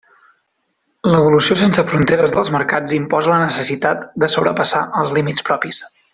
L'evolució 1.15 1.57
sense 1.63 1.83
fronteres 1.91 2.33
dels 2.37 2.49
mercats 2.55 2.95
imposa 3.01 3.33
la 3.35 3.39
necessitat 3.43 4.09
de 4.25 4.31
sobrepassar 4.37 4.83
els 5.03 5.15
límits 5.19 5.47
propis. 5.53 5.85